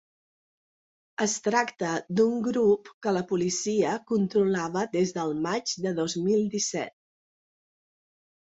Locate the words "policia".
3.33-3.93